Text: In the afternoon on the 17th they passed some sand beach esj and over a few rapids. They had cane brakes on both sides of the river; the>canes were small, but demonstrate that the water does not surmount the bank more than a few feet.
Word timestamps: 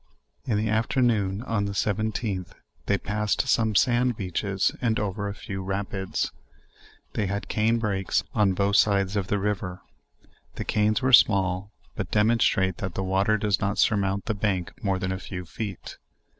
In 0.45 0.57
the 0.57 0.67
afternoon 0.67 1.43
on 1.43 1.65
the 1.65 1.73
17th 1.73 2.53
they 2.87 2.97
passed 2.97 3.47
some 3.47 3.75
sand 3.75 4.17
beach 4.17 4.41
esj 4.41 4.75
and 4.81 4.99
over 4.99 5.27
a 5.27 5.35
few 5.35 5.61
rapids. 5.61 6.31
They 7.13 7.27
had 7.27 7.47
cane 7.47 7.77
brakes 7.77 8.23
on 8.33 8.53
both 8.53 8.77
sides 8.77 9.15
of 9.15 9.27
the 9.27 9.37
river; 9.37 9.81
the>canes 10.55 11.03
were 11.03 11.13
small, 11.13 11.71
but 11.95 12.09
demonstrate 12.09 12.77
that 12.77 12.95
the 12.95 13.03
water 13.03 13.37
does 13.37 13.61
not 13.61 13.77
surmount 13.77 14.25
the 14.25 14.33
bank 14.33 14.73
more 14.83 14.97
than 14.97 15.11
a 15.11 15.19
few 15.19 15.45
feet. 15.45 15.99